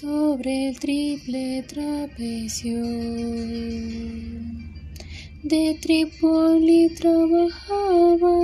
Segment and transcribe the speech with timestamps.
[0.00, 2.80] sobre el triple trapecio.
[5.42, 8.38] De Trípoli trabajaba.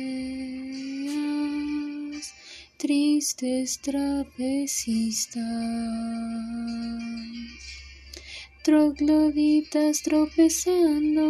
[2.77, 5.43] tristes trapecistas
[8.69, 11.25] trogloditas tropezando,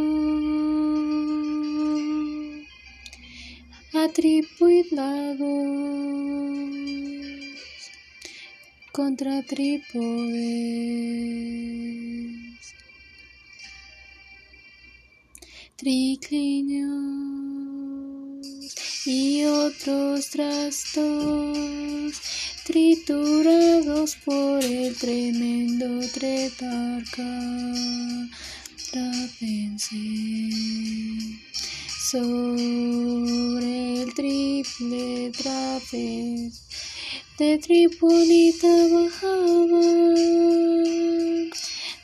[3.95, 5.39] atribuidados
[8.91, 9.95] contra trípodes,
[15.77, 16.89] triclinios
[19.07, 20.97] y otros trastos
[22.69, 27.25] triturados por el tremendo tretarca
[28.93, 29.97] trapense
[32.11, 36.61] sobre el triple trapez
[37.39, 39.81] de Tripolita bajaba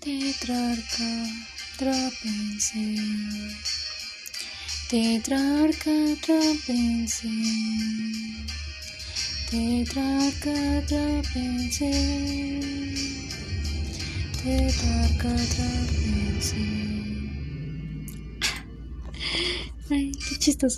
[0.00, 1.12] Tetrarca
[1.78, 2.84] trapense.
[4.90, 7.30] Tetrarca trapense.
[9.54, 11.90] Tetrarca trapense.
[14.42, 16.56] Tetrarca trapense.
[19.90, 20.72] Ay, qué chistoso.